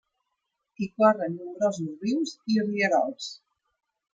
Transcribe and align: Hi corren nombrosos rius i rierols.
Hi 0.79 0.87
corren 1.01 1.35
nombrosos 1.41 2.01
rius 2.07 2.35
i 2.55 2.59
rierols. 2.71 3.29